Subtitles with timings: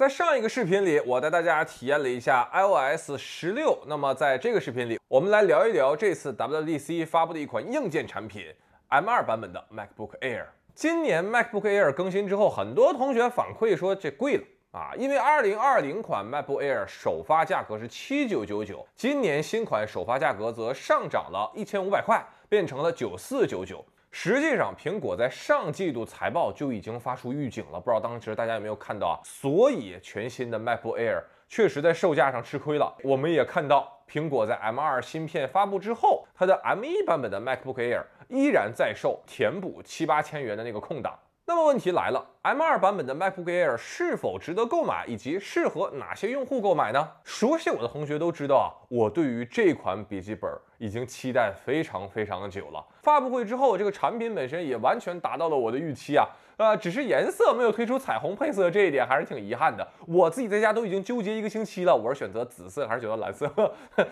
[0.00, 3.78] 在上一个视频里，我带大家体验了一下 iOS 十六。
[3.86, 8.46] 那么在这个视频里，我们来聊一聊这次 WDC 发布的一款硬件产品
[8.88, 10.46] M2 版本的 MacBook Air。
[10.74, 23.84] 今年 MacBook Air 更新之后，很多同学反馈说这贵了啊，因为2020款 MacBook Air 首发价格是7999，今年新款首发价格则上涨了一千五百块，变成了9499。
[24.12, 29.16] 实际上，苹果在上季度财报就已经发出预警了，不知道当时大家有没有看到啊？
[29.24, 32.92] 所以全新的 MacBook Air 确实在售价上吃亏了。
[33.04, 41.16] 我们也看到，苹果在 M2 芯片发布之后，它的 M1 版本的 MacBook Air 依然在售，填补七八千元的那个空档。
[41.50, 47.08] 那么问题来了，M2 版本的 MacBook Air 是否值得购买，以及适合哪些用户购买呢？
[47.24, 52.86] 熟悉我的同学都知道啊，我对于这款笔记本已经期待非常非常的久了。
[53.02, 56.24] 发布会之后，这个产品本身也完全达到了我的预期啊，
[56.56, 59.84] 呃，只是颜色没有推出彩虹配色，这一点还是挺遗憾的。
[60.06, 63.52] 我自己在家都已经纠结一个星期了，我是选择紫色还是选择蓝色，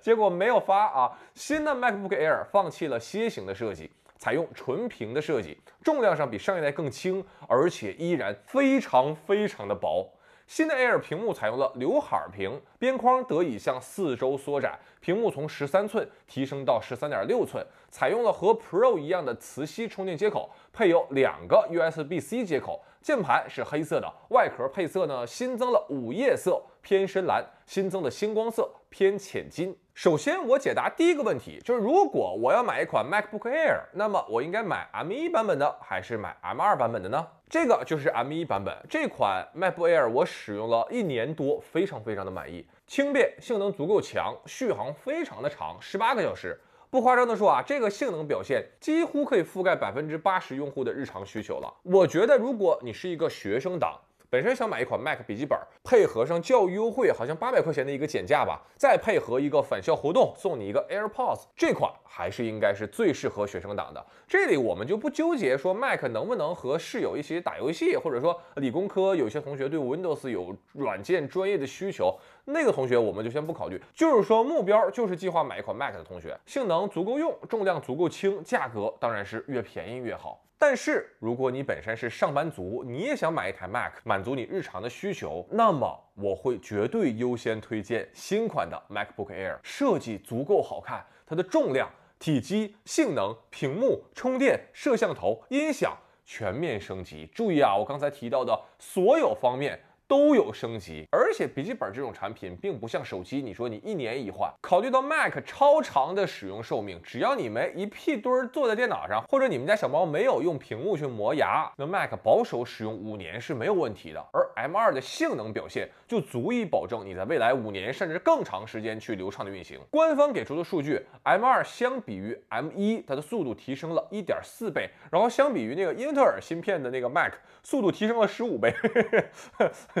[0.00, 1.16] 结果没有发啊。
[1.36, 3.88] 新的 MacBook Air 放弃了楔形的设计。
[4.20, 10.06] 采用纯平的设计，重量上比上一代更轻，而且依然非常非常的薄。
[10.46, 22.84] 新的 Air 屏幕采用了刘海屏，边框得以向四周缩窄，屏幕从十三寸提升到十三点六寸，采用了和 Pro 一样的磁吸充电接口，配有两个 USB-C 接口。
[23.00, 29.74] 键盘是黑色的，外壳配色呢新增了午夜色偏深蓝，新增的星光色偏浅金。
[30.02, 37.26] 首先，我解答第一个问题，就是如果我要买一款 MacBook Air，那么我应该买 M1 版本的还是买 M2 版本的呢？
[37.50, 46.58] 这个就是 M1 版本这款 MacBook Air，我使用了一年多，非常非常的满意，轻便，性能足够强，续航非常的长，十八个小时。
[46.88, 51.70] 不夸张的说啊，这个性能表现几乎可以覆盖百分之八十用户的日常需求了。
[51.82, 64.06] 我觉得，如果你是一个学生党，本身想买一款 Mac 笔记本，配合上教育优惠，好像八百块钱的一个减价吧，再配合一个返校活动，送你一个 AirPods，这款还是应该是最适合学生党的。
[64.28, 72.16] 这里我们就不纠结说 Mac 能不能和室友一起打游戏，或者说理工科有些同学对 Windows 有软件专业的需求。
[72.52, 80.42] 那个同学我们就先不考虑，就是说目标就是计划买一款 Mac 的同学，性能足够用，重量足够轻，价格当然是越便宜越好。
[80.58, 91.88] 但是如果你本身是上班族，你也想买一台 Mac 满足你日常的需求，那么我会绝对优先推荐新款的 MacBook Air，设计足够好看，它的重量、
[92.18, 95.96] 体积、性能、屏幕、充电、摄像头、音响
[96.26, 97.26] 全面升级。
[97.34, 99.80] 注意啊，我刚才提到的所有方面。
[100.10, 104.52] 都有升级，而且笔记本这种产品并不像手机，你说你一年一换。
[104.60, 114.20] 考虑到 Mac 超长的使用寿命，只要你没一屁墩儿坐在电脑上，或者你们家小猫没有用屏幕去磨牙，那 Mac 保守使用五年是没有问题的。
[114.32, 119.78] 而 M2 的性能表现就足以保证你在未来五年甚至更长时间去流畅的运行。
[119.92, 128.74] 官方给出的数据，M2 相比于 M1，它的速度提升了一点四倍，然后相比于那个英特尔芯片的那个 Mac，速度提升了十五倍。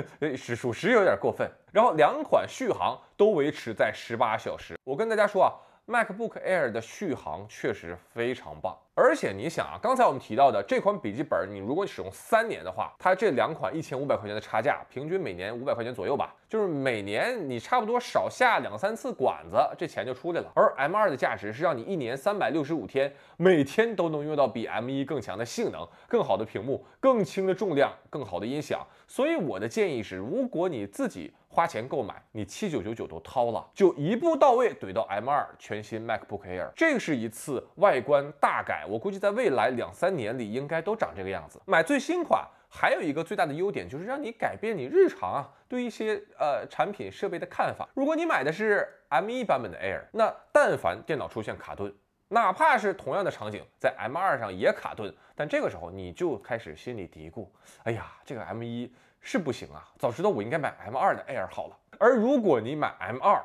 [0.36, 1.50] 是属实有点过分。
[1.72, 4.78] 然后两款续航都维持在十八小时。
[4.84, 5.54] 我跟大家说啊
[5.90, 8.76] ，MacBook Air 的续航确实非常棒。
[8.94, 20.52] 而且你想啊，刚才我们提到的这款笔记本，你如果使用三年的话，它这两款一千五百块钱的差价，平均每年五百块钱左右吧，就是每年你差不多少下两三次管子，这钱就出来了。
[20.54, 28.86] 而 M2 的价值是让你一年三百六十五天，每天都能用到比 M1 更强的性能、更好的屏幕、更轻的重量、更好的音响。
[29.08, 38.86] 所以我的建议是，如果你自己花钱购买，你七九九九都掏了，就一步到位怼到 M2 全新 MacBook Air，这是一次外观大改。
[38.88, 41.60] 我估计在未来两三年里应该都长这个样子。
[41.66, 47.86] 买最新款还有一个最大的优点，就是让你改变你日常啊对一些呃产品设备的看法。
[47.92, 51.94] 如果你买的是 M1 版本的 Air，那但凡电脑出现卡顿，
[52.28, 57.46] 哪怕是同样的场景在 M2 上也卡顿，但这个时候你就开始心里嘀咕：
[57.82, 58.88] 哎呀，这个 M1
[59.20, 61.76] 是不行啊，早知道我应该买 M2 的 Air 好了。
[61.98, 63.42] 而如果你买 M2，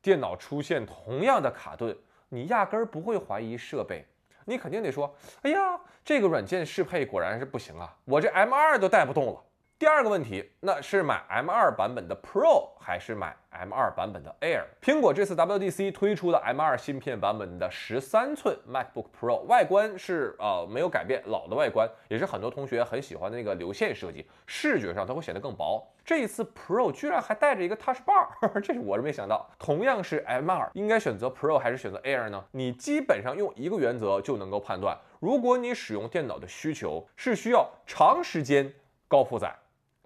[0.00, 1.96] 电脑出现同样的卡顿，
[2.28, 4.06] 你压根儿不会怀疑设备。
[4.44, 9.44] 你肯定得说，哎呀，这个软件适配果然是不行啊，我这 M2 都带不动了。
[9.78, 14.64] 第二个问题，那是买 M2 版本的 Pro 还是买 M2 版本的 Air？
[14.82, 25.86] 苹果这次 WDC 推出的 M2 芯片版本的十三寸 MacBook Pro，外观是呃没有改变老的外观，也是很多同学很喜欢的那个流线设计，视觉上它会显得更薄。
[26.04, 28.26] 这一次 Pro 居然还带着一个 Touch Bar，
[28.60, 29.48] 这是我是没想到。
[29.60, 32.44] 同样是 M2，应该选择 Pro 还是选择 Air 呢？
[32.50, 38.74] 你基本上用一个原则就能够判断，如果你使用电脑的需求是需要长时间
[39.06, 39.54] 高负载。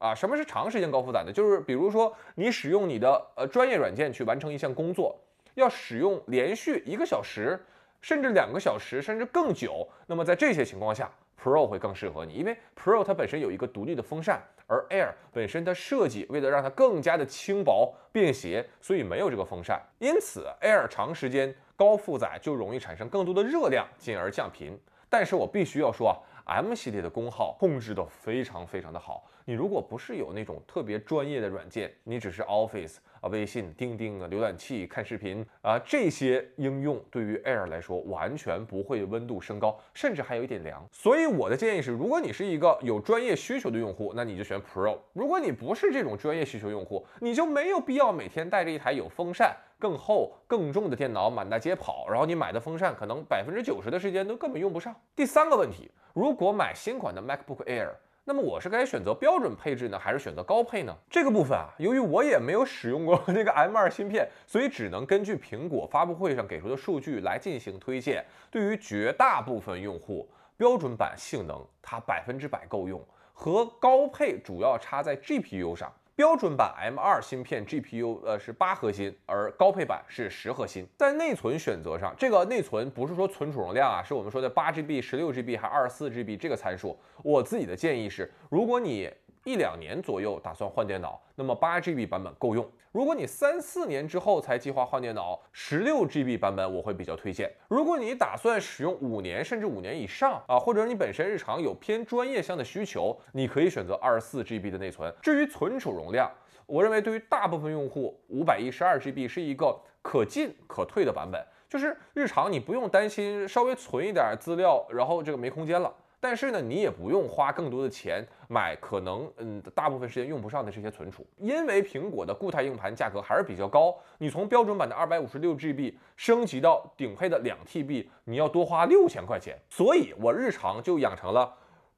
[0.03, 1.33] 啊，什么是长时间高负载呢？
[1.33, 5.17] 就是比如说你使用你的呃专业软件去完成一项工作，
[5.55, 7.57] 要使用连续一个小时，
[8.01, 9.89] 甚至两个小时，甚至更久。
[10.09, 11.09] 那么在这些情况下
[11.41, 19.81] ，Pro 会更适合你，因为 Pro 它本身有一个独立的风扇，而 Air 本身它设计为了让它更加的轻薄便携，所以没有这个风扇。
[20.01, 24.77] 因此，Air 长时间高负载就容易产生更多的热量，进而降频。
[25.09, 26.19] 但是我必须要说啊。
[26.45, 29.29] M 系列的功耗控制的非常非常的好。
[29.45, 40.85] 你如果不是有那种特别专业的软件，你只是 Office 啊、微信、钉钉啊、浏览器看视频啊这些应用，对于 Air 来说完全不会温度升高，甚至还有一点凉。
[40.91, 54.95] 所以我的建议是，如果你是一个有专业需求的用户，那你就选 Pro；如果你不是这种专业需求用户，你就没有必要每天带着一台有风扇、更厚、更重的电脑满大街跑，然后你买的风扇可能百分之九十的时间都根本用不上。
[55.15, 55.91] 第三个问题。
[56.15, 57.89] 如果买新款的 MacBook Air，
[58.25, 60.97] 那么我是该选择标准配置呢，还是选择高配呢？
[61.11, 68.25] 这个部分啊，由于我也没有使用过 这个 M2 芯片，所以只能根据苹果发布会上给出的数据来进行推荐。
[68.49, 75.93] 对于绝大部分用户，标准版性能它百分之百够用，和高配主要差在 GPU 上。
[76.23, 80.87] 标准版 M 二芯片 GPU 呃是八核心，而高配版是十核心。
[80.97, 86.97] 在内存选择上，这个内存不是说存储容量啊，是我们说的八 GB、十六 GB 还二十四 GB 这个参数。
[87.25, 89.11] 我自己的建议是，如果你
[89.45, 92.69] 一两年左右打算换电脑，那么八 GB 版本够用。
[92.93, 97.51] 如果你三四年之后才计划换电脑，十六 GB 版本我会比较推荐。
[97.69, 105.13] 如果你打算使用五年甚至五年以上啊，或者你本身日常有偏专业向的需求，你可以选择二十四 GB 的内存。
[105.23, 106.31] 至于存储容量，
[106.67, 115.93] 我认为对于大部分用户，五百一十二 GB 是一个可进可退的版本，就是日常你不用担心稍微存一点资料，然后这个没空间了。
[116.25, 123.93] 但是呢，你也不用花更多的钱买可能嗯大部分时间用不上的这些存储，因为苹果的固态硬盘价格还是比较高。
[124.19, 129.59] 你从标准版的二百五十六 GB 升级到顶配的两 TB，你要多花六千块钱。
[129.69, 131.53] 所以我日常就养成了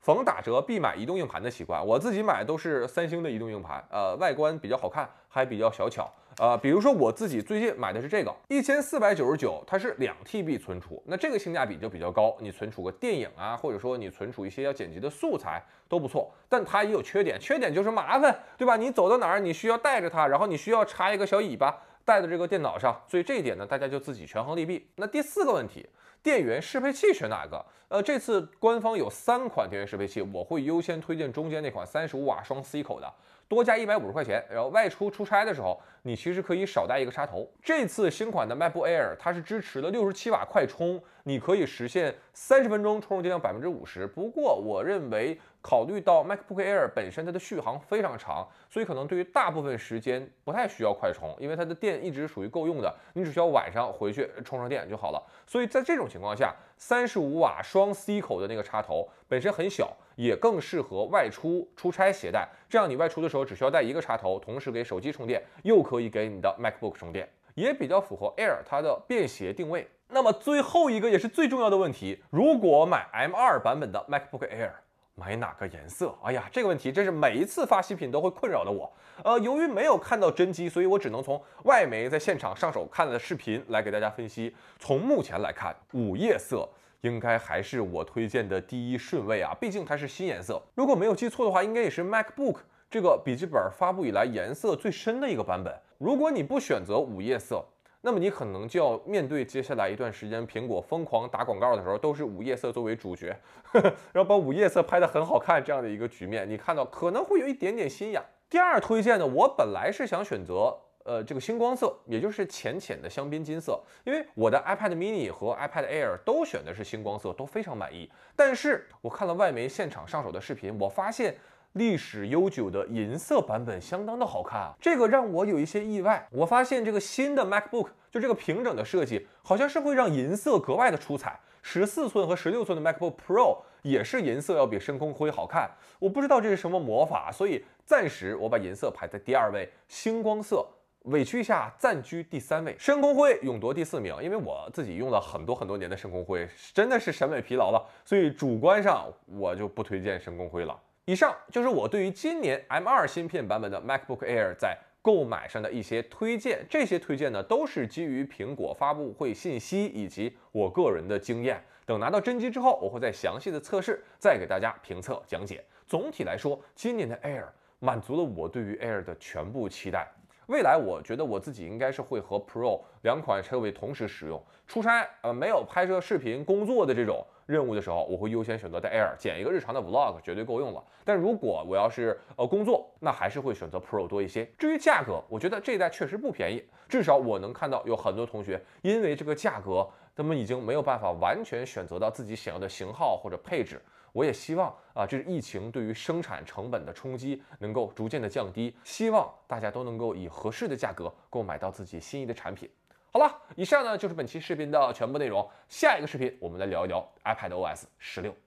[0.05, 1.83] 逢打折必买移动硬盘的习惯。
[1.85, 6.13] 我自己买都是三星的移动硬盘，呃，外观比较好看，还比较小巧。
[6.37, 12.37] 呃，比如说我自己最近买的是这个一千四百九十九，它是两 TB 存储，那这个性价比就比较高。
[12.39, 16.31] 你存储个电影啊，或者说你存储一些要剪辑的素材都不错。
[16.51, 18.77] 但它也有缺点，缺点就是麻烦，对吧？
[18.77, 21.75] 你走到哪儿你需要带着它，然后你需要插一个小尾巴
[22.05, 24.87] 带到这个电脑上，所以这一点呢，大家就自己权衡利弊。
[24.97, 25.89] 那第四个问题，
[26.25, 27.63] 电源适配器选哪个？
[27.89, 33.07] 呃，这次官方有三款电源适配器，我会优先推荐中间那款三十五瓦双 C 口的。
[33.47, 37.47] 多加一百五十块钱，然后外出出差的时候，你其实可以少带一个插头。
[37.63, 44.07] 这次新款的 MacBook Air 它是支持的六十七瓦快充，你可以实现三十分钟充电量百分之五十。
[44.07, 45.39] 不过我认为。
[45.67, 55.23] 考虑到 MacBook Air 本身它的续航非常长，所以可能对于大部分时间不太需要快充，因为它的电一直属于够用的，你只需要晚上回去充上电就好了。
[55.47, 62.47] 所以在这种情况下，三十五瓦双 C 口的那个插头本身很小，也更适合外出出差携带。
[62.69, 69.89] 这样你外出的时候只需要带一个插头，同时给手机充电，又可以给你的 MacBook 充电，也比较符合 Air 它的便携定位。
[70.09, 74.73] 那么最后一个也是最重要的问题，如果买 M2 版本的 MacBook Air。
[75.15, 76.15] 买哪个颜色？
[76.23, 78.93] 哎呀，这个问题真是每一次发新品都会困扰的我。
[79.23, 84.55] 呃，由于没有看到真机，所以我只能从外媒在现场上手看的视频来给大家分析。
[84.79, 86.69] 从目前来看，午夜色
[87.03, 90.61] 应该还是我推荐的第一顺位啊，毕竟它是新颜色。
[90.75, 92.57] 如果没有记错的话，应该也是 MacBook
[92.91, 95.73] 这个笔记本发布以来颜色最深的一个版本。
[95.99, 97.65] 如果你不选择午夜色，
[98.07, 103.35] 那么你可能就要面对接下来一段时间，苹果疯狂打广告的时候，都是午夜色作为主角，
[104.13, 108.23] 然后把午夜色拍得很好看这样的一个局面，你看到可能会有一点点心痒。
[108.51, 118.13] 第二推荐呢，我本来是想选择呃这个星光色，也就是浅浅的香槟金色，因为我的 iPad mini 和 iPad Air 都选的是星光色，都非常满意。
[118.37, 121.35] 但是我看了外媒现场上手的视频，我发现。
[121.75, 126.25] 历史悠久的银色版本相当的好看啊，这个让我有一些意外。
[126.31, 131.39] 我发现这个新的 MacBook 就这个平整的设计，好像是会让银色格外的出彩。
[131.63, 135.69] 十四寸和十六寸的 MacBook Pro 也是银色要比深空灰好看。
[135.99, 140.65] 我不知道这是什么魔法，所以暂时我把银色排在第二位，星光色
[141.07, 144.15] 委屈一下暂居第三位，深空灰勇夺第四名。
[144.23, 150.79] 因为我自己用了很多很多年的深空灰，真的是审美疲劳了，所以主观上我就不推荐深空灰了。
[151.07, 156.65] 以上就是我对于今年 M2 芯片版本的 MacBook Air 在购买上的一些推荐。
[156.69, 161.63] 这些推荐呢，都是基于苹果发布会信息以及我个人的经验。
[161.85, 165.63] 等拿到真机之后，我会再详细的测试，再给大家评测讲解。
[165.87, 167.45] 总体来说，今年的 Air
[167.81, 170.11] 满足了我对于 Air 的全部期待。
[170.47, 174.43] 未来我觉得我自己应该是会和 Pro 两款车位同时使用。
[174.67, 180.83] 出差呃没有拍摄视频工作的这种任务的时候，我会优先选择带 Air，剪一个日常的 Vlog 绝对够用了。
[181.05, 184.49] 但如果我要是呃工作，那还是会选择 Pro 多一些。
[184.59, 193.81] 至于价格，我觉得这一代确实不便宜，至少我能看到有很多同学因为这个价格，他们已经没有办法完全选择到自己想要的型号或者配置。
[194.13, 202.71] 我也希望啊，这是疫情对于生产成本的冲击能够逐渐的降低，希望大家都能够以合适的价格购买到自己心仪的产品。
[203.11, 205.49] 好了，以上呢就是本期视频的全部内容。
[205.69, 208.44] 下一个视频我们来聊一聊 iPad OS 十六。